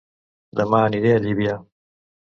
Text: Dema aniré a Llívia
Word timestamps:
Dema 0.59 0.79
aniré 0.87 1.13
a 1.17 1.21
Llívia 1.27 1.55